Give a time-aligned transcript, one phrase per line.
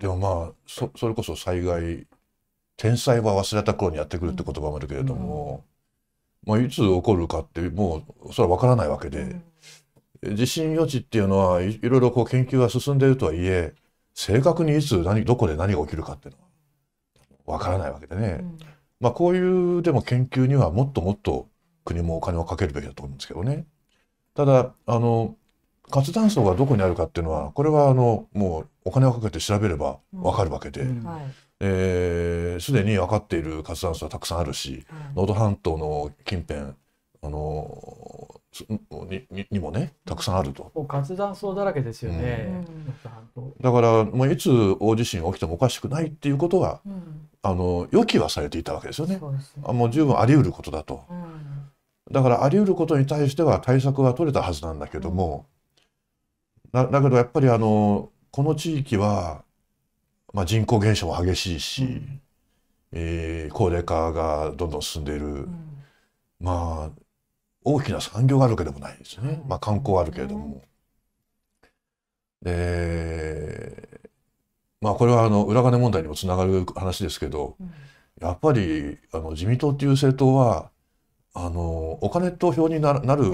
[0.00, 2.06] でもまあそそれこそ災害
[2.76, 5.64] 天災は忘れた頃にやってくるって言葉もあるけれども、
[6.46, 9.36] まあ、いつ起こるかってもうそれは分からないわけで、
[10.22, 13.74] 地震予知っていうのはいいろいろこう研究が進んでいるとはいえ
[14.14, 16.40] 正確にいつ何どこで何が起きるかっていうの
[17.52, 18.58] は分からないわけでね、うん。
[19.00, 21.48] まあこういうでも研究にはもっともっと
[21.84, 23.66] 国もお金をかけるべきだと思うんですけどね。
[24.34, 25.36] ただあの
[25.90, 31.04] 活断層がどこにあるかっていうのはこれはあのもうお金をかけて調べれば分かるわけで、うん。
[31.04, 31.20] はい。
[31.60, 36.72] えーすでに分かっている活断層はたくさんあるし能登半島の近辺
[37.22, 40.72] あのすにににもねたくさんあると。
[40.74, 42.64] もう活断層だらけですよね。
[43.36, 43.52] うん。
[43.60, 44.50] だからもういつ
[44.80, 47.28] 大地震が起きてもおかしくないっていうことはうん。
[47.42, 49.18] あの予期はされていたわけですよね。
[49.18, 49.62] そうですね。
[49.66, 51.04] あもう十分あり得ることだと。
[51.10, 51.70] うん。
[52.12, 55.46] だからあり得ることに対しては対策は取れたはずなんだけども、
[56.72, 59.44] だだけどやっぱりあのこの地域は、
[60.32, 62.22] まあ、人口減少も激しいし、うん。
[62.92, 65.84] えー高齢化がどんどん進んでいる、うん。
[66.40, 67.00] まあ
[67.64, 69.42] 大きな産業があるわけでもないですね、はい。
[69.48, 70.62] まあ、観光はあるけれども。
[72.42, 74.00] で
[74.80, 77.72] まあこれはあの裏金問題にもつながる話ですけどうん。
[78.20, 80.70] やっぱりあの自民党っていう政党は
[81.32, 83.24] あのお金と票になるなる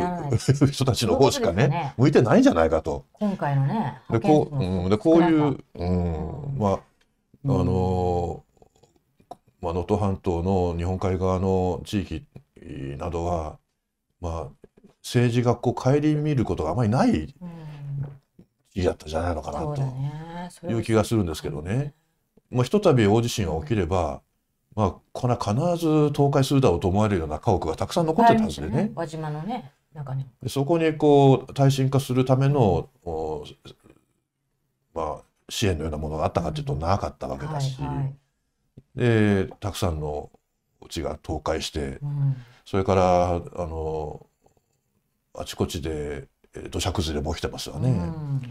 [0.71, 1.95] 人たちの方しかねね。
[1.97, 3.07] 向いてないんじゃないかと。
[3.13, 6.81] 今回のねでこう、うん、でこういう、うん、まあ
[7.45, 8.43] あの
[9.61, 12.25] まあ、能登半島の日本海側の地域
[12.99, 13.59] などは、
[14.21, 14.69] まあ、
[15.03, 17.51] 政治がこう顧みることがあまりないうん。
[18.73, 19.61] 地域だったんじゃないのかな
[20.51, 21.95] という気がするんですけどね。
[22.51, 24.21] もうひとたび大地震が起きれば、
[24.77, 28.93] まあ、これは必ず倒壊するだろうと思われるような家屋がたくさん残ってたはずでね。
[28.95, 33.45] 輪島のね中にでそこにこう耐震化するための、お
[34.93, 38.15] まあ、支援のようなものがあったかというとなかったわけだし、はいはい
[38.95, 40.31] でたくさんの
[40.81, 44.27] お家が倒壊してうんそれからあの
[45.35, 47.91] あちこちでえー土砂崩れも起きてますよね。
[47.91, 48.43] うん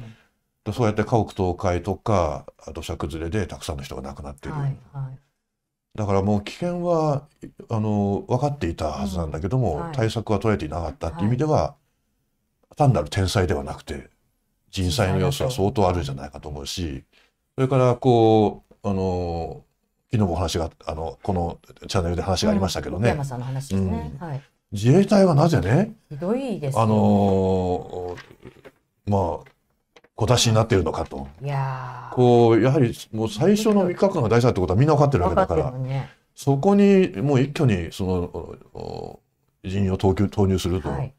[0.63, 4.57] でそうやって家屋倒壊とか土砂崩れでたくさんの人が亡くなっている。
[4.57, 5.19] はいはい
[5.95, 7.27] だからもう危険は
[7.69, 9.95] あの分かっていたはずなんだけども、うんはい。
[9.95, 11.75] 対策は取れていなかったっていう意味では、
[12.75, 14.09] 単なる天災ではなくて
[14.69, 17.03] 人災の要素は相当あるんじゃないかと思うし
[17.55, 19.63] それからこうあの
[20.11, 23.17] 昨日もお話があのこのチャンネルで話がありましたけどね、
[24.71, 26.81] 自衛隊はなぜねひどいですよ。
[26.81, 28.17] あの
[29.07, 29.54] まあ
[30.15, 31.27] 小出しになっているのかと。
[31.43, 39.19] いやーこうやはりもう最初の3日間が大事だってことはみんな分かってるわけだからねそこにもう一挙にその
[39.63, 41.13] 人員を投球投入すると、はい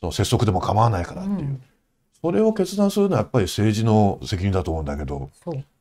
[0.00, 1.62] その拙速でも構わないからっていう、うん
[2.20, 5.28] それを決断するのはやっぱり政治の責任だと思うんだけど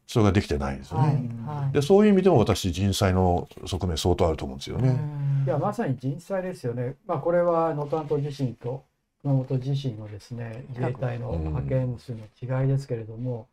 [0.07, 1.29] それができてないんですよはいね。
[1.45, 4.89] はいでそういう意味でも私人災の側面相当あると思うんですよね。
[4.89, 6.95] うんいやまさに人災ですよね。
[7.05, 8.83] まあこれは能登半島地震と
[9.23, 12.25] 熊本地震のですね自衛隊の派遣数の
[12.61, 13.47] 違いですけれども、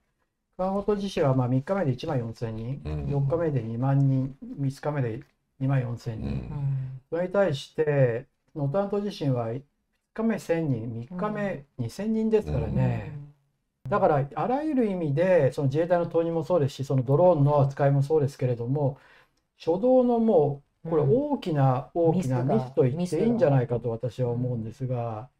[0.57, 3.11] 熊本地震はまあ3日目で1万4千人、うん。
[3.11, 5.21] 4日目で2万人、5日目で
[5.61, 6.29] 2万4千人。
[6.31, 7.01] うん。
[7.11, 9.63] それに対して能登半島地震は2
[10.15, 13.13] 日目1000人、3日目2000人ですからね。
[13.89, 18.99] だからあらゆる意味でその自衛隊の投入もそうですしそのドローンの扱いもそうですけれども
[19.59, 21.11] 初動のもうこれうん。
[21.11, 25.31] 大きな大きなミスと言っていいんじゃないかと私は思うんですが、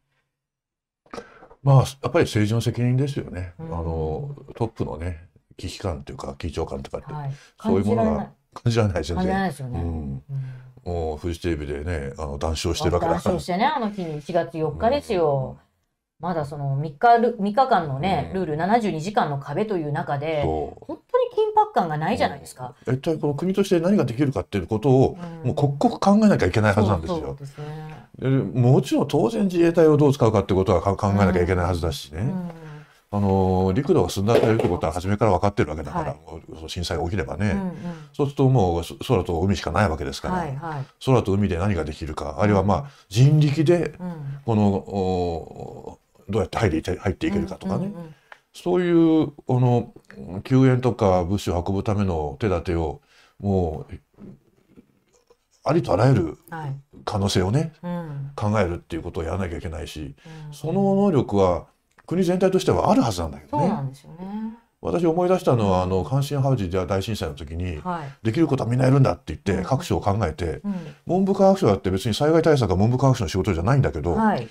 [1.61, 3.53] まあやっぱり政治の責任ですよね。
[3.59, 3.65] うん。
[3.67, 5.27] あのトップのね
[5.57, 7.33] 危機感というか緊張感とかって、はい。
[7.61, 9.01] そういうものが感じられない。
[9.01, 9.81] ですよね。
[9.81, 10.23] うん、うん。
[10.85, 13.35] もうフジテレビでねあの談笑してるわけだ談から。
[13.35, 15.57] 笑してねあの日に1月4日ですよ、
[16.19, 18.45] まだその3日ル3日間のね、うん。
[18.45, 20.99] ルール72時間の壁という中で本当に
[21.55, 25.47] 緊迫感がないじゃないですか、一体この国として何ができるかっていうことを、うん。
[25.47, 27.37] もう刻々考えなきゃいけないはずなんですそうそよう。
[27.37, 32.51] ですね、でもちろん当然自衛隊をどう使うかってことはか考えなきゃいけないはずだしね、うん。
[33.11, 36.15] あの陸路が寸断されるってことは初めから分かってるわけだから、は
[36.65, 36.69] い。
[36.69, 37.73] 震災が起きればね、うんうん。
[38.13, 44.13] そうするともうそ空と海しかないわけですから、はいはい、空と海で何ができるかあるいはまあ人力でうん、
[44.45, 48.15] このおどうやって入って入っていけるかとかね、うんうんうん。
[48.53, 49.93] そういうこの
[50.43, 53.01] 救援とか物資を運ぶための手立てを
[53.39, 53.93] もう
[55.69, 56.75] ありとあらゆるはい。
[57.05, 58.31] 可能性をねうん。
[58.35, 60.15] 考えるっていうことをやらなきゃいけないし
[60.47, 60.53] うん。
[60.53, 61.65] その能力は
[62.05, 63.71] 国全体としてはあるはずなんだけどね。
[64.81, 69.63] 私思い出したのはあの阪神・淡路大震災の時にはい、できることはみんなやるんだって言っうん。
[69.63, 70.75] て各省を考えてうん。
[71.05, 74.47] 文部科学省だって別に災害対策は文部科学省の仕事じゃないんだけどはい。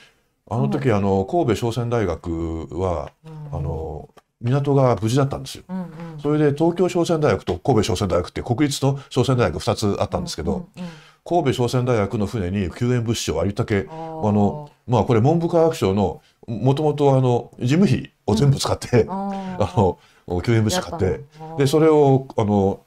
[0.51, 3.59] あの時あの神戸商船大学はうん。
[3.59, 4.09] あの
[4.41, 5.65] 港が無事だったんですよ。
[5.69, 5.89] うんうん。
[6.23, 10.89] それで東京商船大学と神戸商船大学って国立と商船大学2つあったんですけど、うんうん
[11.29, 19.99] 神戸商船大学の船に救援物資をありったけうん、ああのまあこれ文部科学省のもともとあの事務費を全部使って、あ あの
[20.43, 21.21] 救援物資買って
[21.59, 22.81] でそれれをあの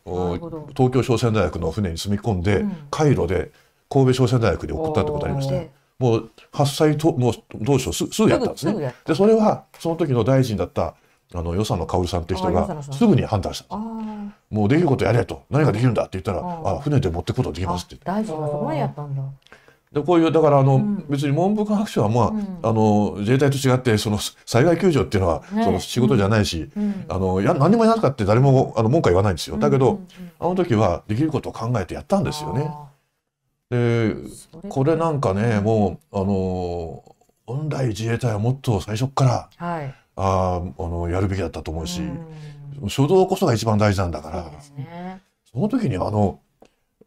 [0.75, 2.75] 東京商船大学の船に積み込んで、うん。
[2.89, 3.51] 海路で
[3.89, 5.55] 神戸商船大学に送ったってことありました。
[5.99, 7.33] もう発災ともう
[7.63, 8.95] 当初すすぐやったんですね。
[9.05, 10.95] でそれはその時の大臣だった
[11.33, 12.93] あの与謝野薫さんって人があ与謝野さん。
[12.95, 13.90] すぐに判断したんです。
[14.51, 15.44] あもうできることやれと。
[15.50, 17.98] 何ができるんだって言ったら、ああ船で持ってくことできあますって。
[18.03, 19.24] 大臣がそこまでやったんだ。
[19.92, 21.06] でこういうだからあの、うん。
[21.09, 22.59] 別に文部科学省はまあ,、うん。
[22.63, 27.06] あの自衛隊と違ってその災害救助っていうのは、ねその仕事じゃないし、うん。
[27.09, 29.57] あのや何もやらなかったって誰もあの文句は言わないんですよ。
[29.57, 30.00] だけど、
[30.39, 32.69] あの時はできることを考えてやったんですよね。
[32.71, 32.88] あ
[33.69, 34.15] で
[34.69, 37.03] これなんかねもうあの
[37.45, 39.95] 本来自衛隊はもっと最初からはい。
[40.18, 42.19] あーあのやるべきだったと思うし、うん
[42.83, 44.44] 初動こそが一番大事なんだから。
[44.75, 45.21] ね。
[45.51, 46.39] その時にあの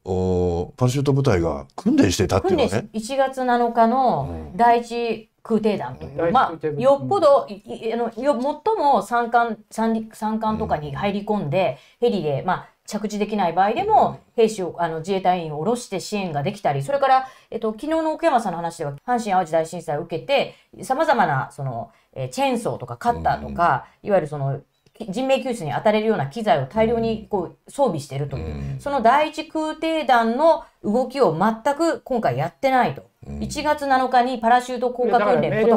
[0.05, 2.88] おパラシュート部隊が訓練していたっていうのはね。
[2.93, 4.56] 1月7日のうん。
[4.56, 28.81] 第一空挺団という、第一まあ、よっぽど、いいあのよ最も山間山陸山間とかに入り込んで、ヘリで、まあ、着地できない場合でも、兵士をあの自衛隊員を下ろして支援ができたりそれから、えっと、昨日の奥山さんの話では阪神・淡路大震災を受けてさまざまなその、えーチェーンソーとかカッターとか、いわゆるそのき人命救出に当たれるような機材を大量にこう装備しているという、うん。
[28.81, 33.02] その第一空挺団の動きを全く今回やってないと。
[33.26, 33.38] うん。
[33.41, 35.73] 1月7日にパラシュート降下訓練命令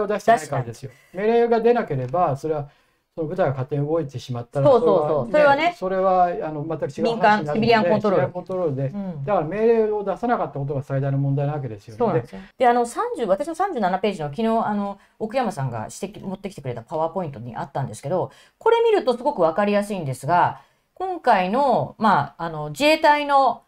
[0.00, 0.90] を出してないからですよ。
[1.14, 2.68] 命令が出なければそれは
[3.14, 11.98] その部隊が勝手に動いてしまったらそうそうそうそれはねそれはあの全く違う民間シビリアンコントロールコントロールでうんだから命令を出さなかったことが最大の問題なわけですよね。
[11.98, 12.40] そうなんですよ。
[12.56, 20.60] で、あの30私の37ページの昨日あの奥山さんが指摘持ってきてくれたパワーポイントにあったんですけど、これ見るとすごくわかりやすいんですが、
[20.94, 23.62] 今回のまああの自衛隊の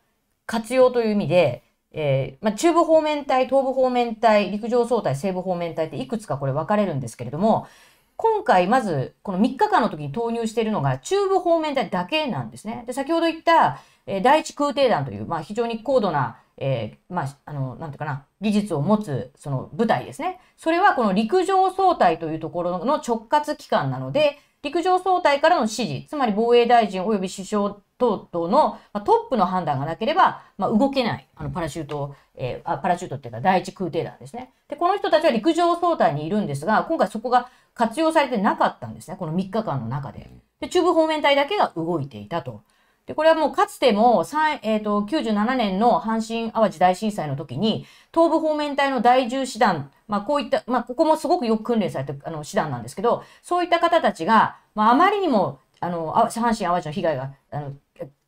[0.46, 1.64] 活用という意味で。
[1.94, 7.66] えーまあ、中部方面隊、東部方面隊、陸上総隊、西部方面隊っていくつかこれ分かれるんですけれども、
[8.16, 12.84] 今回まずこの3日間の時に投入しているのが中部方面隊だけなんですね。
[12.86, 20.40] で、先ほど言った、えー第一空挺団という、まあ、非常に高度な、えーまあ、あの、なんていうかな、技術を持つその部隊ですね。
[20.56, 34.52] それはこの陸上総隊というところの直轄機関なので、陸上総隊からの指示、つまり防衛大臣及び首相等々のまあトップの判断がなければ、まあ、動けない、あのパラシュート、えーあパラシュートっていうか第一空挺団ですね。
[34.68, 40.30] で、この人たちは陸上総隊にいるんですが、今回そこが活用されてなかったんですね、この3日間の中で。
[40.60, 42.62] で、中部方面隊だけが動いていたと。
[43.06, 44.24] で、これはもうかつても、
[44.62, 47.84] えー、と97年の阪神・淡路大震災の時に、
[48.14, 57.72] 東部方面隊の第10師団、まあこういった、まあここもすごくよく訓練されたあの師団なんですけど、そういった方たちが、まああまりにも、あの、あ阪神・淡路の被害が、あの、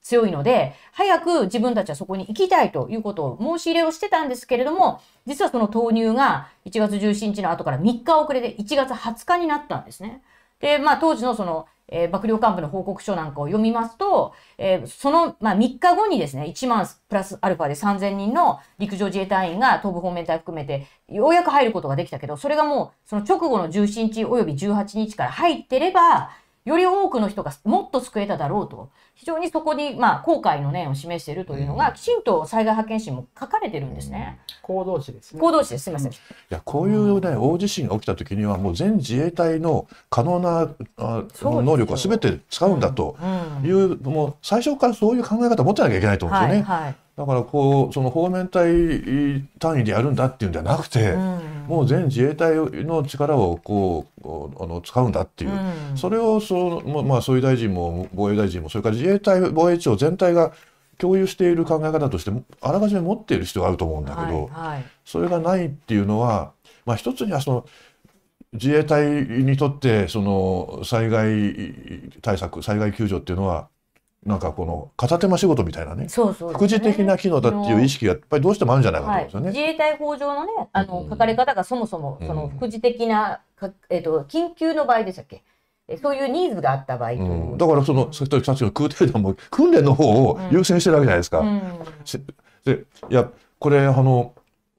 [0.04, 10.22] 強いので、早く自分たちはそこに行きたいということを申し入れをしてたんですけれども、実はその投入が1月17日の後から3日遅れで1月20日になったんですね。
[10.60, 26.30] で、まあ当時のその、えー幕僚幹部の報告書なんかを読みますと、えーその、まあ、3日後にですね、1万プラスアルファで3000人の陸上自衛隊員が東部方面隊含めて、ようやく入ることができたけど、それがもう、その直後の17日及び18日から入ってれば、
[26.64, 34.38] より多くの人がもっと救えただろうと、非常にそこに、まあ、後悔の念を示しているというのが、きちんと災害派遣誌にも書かれてるんですね。
[34.62, 35.40] 行動詞ですね。
[35.40, 35.84] 行動誌です。
[35.84, 36.12] すみません。
[36.12, 36.14] い
[36.48, 46.62] やこういうね大地震が起きた時にはもう全自衛隊の可能なあ能力は全て使うんだとうんいう、もう最初からそういう考え方を持ってなきゃいけないと思うんですよね。
[46.62, 46.96] はい、はい。
[47.16, 51.40] だからこうその方面隊単位でやるんだっていうんじゃなくて、うん。
[51.68, 55.96] もう全自衛隊の力をこうあの使うんだっていう、うん。
[55.96, 60.52] それをその、ままあ、総理大臣も防衛大臣もそれから自衛隊防衛庁全体が
[60.98, 64.84] 共有している考え方としてあらかじめ持っている必要があると思うんだけど、はいはい。
[65.04, 66.52] それがないっていうのは、
[66.84, 67.66] まあ、一つにはその
[68.54, 71.54] 自衛隊にとってその災害
[72.22, 73.68] 対策災害救助っていうのは
[74.24, 79.48] なんかこの片手間仕事みたいなねそうそうね副次的な機能だっていう意識がやっぱりどうしてもあるんじゃないかと思はい、うんですよね。
[79.48, 85.42] 自衛隊法上のね、あのうん書かれ方がそもそも、うんその副次的な、かえっ、と、緊急の場合でしたっけ？
[85.86, 87.22] えそういうニーズがあった場合という。
[87.52, 91.40] うん、だからそのさっきの空挺団も訓練の方を優先してるわけじゃないですか。
[91.40, 91.62] うん
[92.04, 92.18] し
[92.64, 94.32] でいやこれあの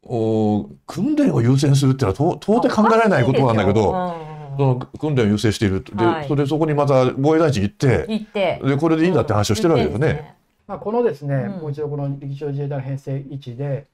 [0.04, 4.16] お訓練を優先するっていうのは到到底考えられないことなんだけど、
[4.57, 6.27] その訓練を優先しているで、はい。
[6.27, 8.62] それでそこにまた防衛大臣行って言って。
[8.63, 10.35] でこれでいいんだって話をしてるわけですよね。
[10.67, 11.51] まあ、このですね、うん。
[11.62, 13.88] もう一度この陸上自衛隊の編成位置で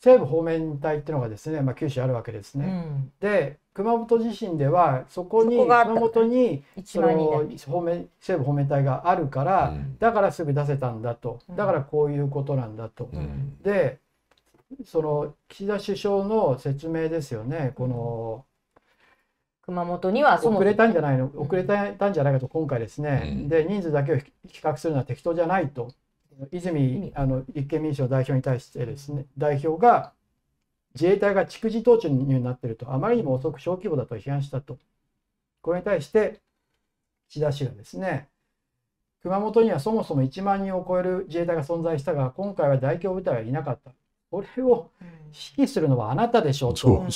[0.00, 2.66] 西部方面隊っていうのがですね、まあ、九州あるわけですね。
[2.66, 3.12] うん。
[3.20, 9.98] で熊本地震ではそこに熊本に1そので方面西部方面隊があるから、うん。
[9.98, 11.40] だからすぐ出せたんだと。
[11.48, 11.56] うん。
[11.56, 13.08] だからこういうことなんだと。
[13.12, 13.56] うん。
[13.62, 13.98] で
[14.84, 17.72] その岸田首相の説明ですよね。
[17.76, 18.44] この
[19.66, 21.30] 熊本にはそも遅れたんじゃないの？
[21.34, 23.48] 遅れたんじゃないかと今回ですね、うん。
[23.48, 24.24] で人数だけを比
[24.62, 25.92] 較するのは適当じゃないと。
[26.52, 30.12] 泉あの立憲民主の代表に対してですね代表が
[30.94, 32.92] 自衛隊が蓄次統治になっていると。
[32.92, 34.78] あまりにも遅く小規模だと批判したと。
[35.62, 36.40] これに対して
[37.28, 38.28] 岸田氏がですね
[39.22, 43.90] 熊本にはそもそも1万人を超える自衛隊が存在したが今回は大規模部隊はいなかった
[44.30, 44.90] これを
[45.56, 47.06] 指揮するのはあなたでしょうと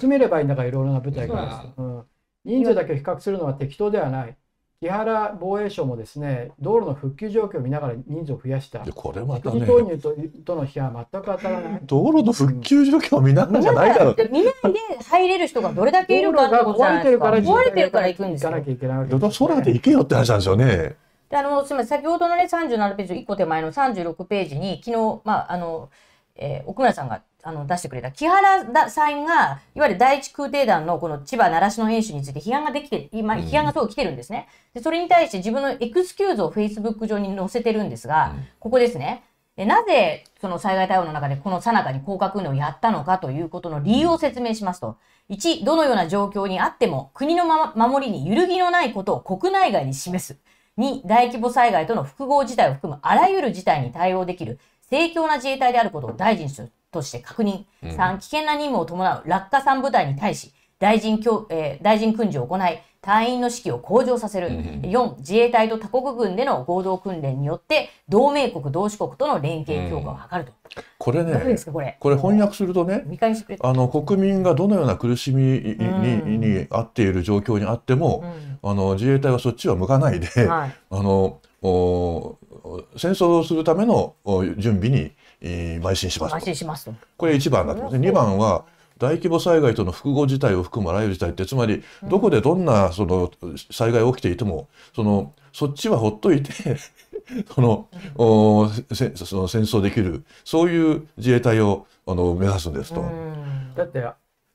[0.00, 2.04] 集めればいいんだからいろいろな部隊が、うん、
[2.44, 4.36] 人数だけを比較するのは適当ではない。
[4.80, 8.80] 木原防衛省もですね道路の復旧状況を見ながら人数を増やした。
[8.80, 9.64] でこれまたね。
[9.64, 10.12] 投入と
[10.44, 11.80] との批判は全く当たらない。
[11.84, 14.14] 道路の復旧状況を見ながらじゃないだろう。
[14.16, 17.30] で見ないで入れる人がどれだけいるかってことじゃないですか。
[17.30, 18.50] 道路が壊れてるから行くんですよ。
[18.50, 18.64] 行かな。
[18.64, 19.54] きゃいけないわけですよね。
[19.54, 20.96] 空で行けよって話なんですよね。
[21.30, 25.90] であのすみません先ほどのね37ページ1個手前の36ページに昨日まああの、
[26.36, 34.48] えー奥村さんがあの出してくれた木原田さんがいわゆる第一空挺団のこの千葉習志野演習について批判ができて今うん批判がすごい来てるんですね。
[34.74, 39.24] でそれに対して自分のエクスキューズをフェイスブック上に載せてるんですが、うんここですね。
[39.56, 44.96] でなぜその災害対応の中でこの最中に降下訓練をやったのかということの理由を説明しますと、
[45.28, 50.38] 1、どのような状況にあっても国のまま守りに揺るぎのないことを国内外に示す。
[50.78, 54.58] 2、大規模災害との複合事態を含むあらゆる事態に対応できる
[54.92, 57.64] 盛況な自衛隊であることを大臣として確認。
[57.82, 64.48] うん3、危険な任務を伴う落下3部隊に対し、大臣教、えー大臣訓示を行い、隊員の士気を向上させる。
[64.48, 70.52] うん4、自衛隊と他国軍での合同訓練によって、同盟国、同志国との連携強化を図ると。
[70.98, 71.96] これねこれ。
[71.98, 73.02] これ翻訳するとね。
[73.62, 78.24] あの国民がどのような苦しみに,、うんにあっている状況にあっても、
[78.62, 80.48] うあの自衛隊はそっちは向かないで、ん。
[80.48, 80.74] はい。
[80.90, 86.44] あのお戦争をするためのお準備に、えー邁進します安と。
[86.46, 86.94] 心しますと。
[87.16, 88.08] これ1番になってますね。
[88.08, 88.64] 2番は
[88.98, 93.32] 大規模災害との複合事態を含むあらゆる事態ってつまりどこでどんなその
[93.70, 96.52] 災害起きていてもそのそっちはほっといて
[97.52, 103.00] そのおせその戦争できるそういう自衛隊をあの目指すんですと。
[103.00, 104.06] うんだって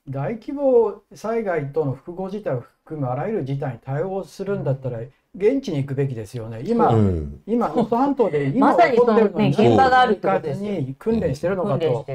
[0.09, 4.99] 大規模災害との複合事態を含むあらゆる事態に対応するんだったら
[5.37, 6.63] 現地に行くべきですよね。
[6.65, 12.05] 今、うん今能登半島で今まさに起こってるのにそのね現場があるってこと行かずですよに訓練してるのかと。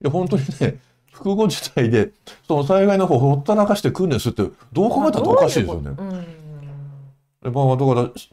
[0.00, 0.78] いや本当にね
[1.12, 2.12] 複合事態で
[2.46, 5.90] その災害の方をほったらかして訓練するってどう考えたっておかしいですよね。
[5.90, 6.26] うん。
[7.42, 8.30] でまあ、だからし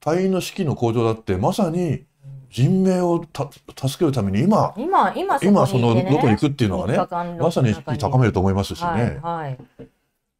[0.00, 2.04] 隊員の士気の向上だってまさに
[2.50, 3.48] 人命をた
[3.88, 6.96] 助けるために今今、今今そのこに行くっていうのはね
[7.38, 8.86] まさに士気高めると思いますしね。
[8.86, 9.58] はい、はい。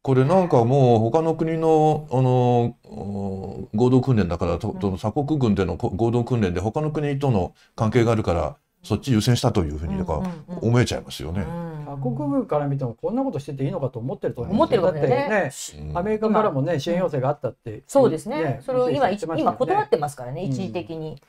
[0.03, 10.21] これなんかもう他の国のあのお合同訓練だからとと鎖国軍でのこ合同訓練で他の国との関係があるからそっち優先したというふうになんか
[10.61, 11.45] 思えちゃいますよね。
[11.85, 15.51] 他国軍から見てもこんなことしてていいのかと思ってると思ってるわだけだよね。
[15.79, 15.97] うん。
[15.97, 18.59] アメリカからもね支援要請があったって、そうですね。
[18.65, 20.49] それを今、今断ってますからね、うん。
[20.49, 21.21] 一時的に。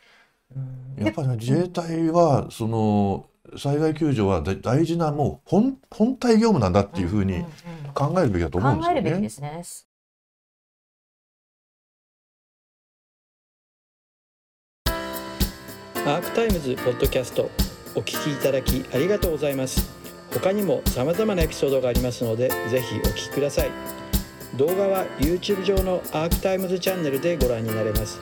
[0.99, 3.27] やっぱりね自衛隊はその
[3.57, 7.45] 災害救助は大大事なもう本本体業務なんだっていうふうに
[7.95, 9.29] 考えるべきだと思うんですよ考えるべきでね。
[9.31, 9.63] すね。
[16.07, 17.51] アークタイムズポッドキャスト
[17.95, 19.91] お聞きいただきありがとうございます
[20.35, 23.71] 他にも様々なエピソードがありますのでぜひお聞きください
[24.57, 28.21] 動画は YouTube 上のアークタイムズチャンネルでご覧になれます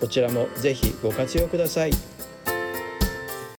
[0.00, 1.90] こちらもぜひご活用ください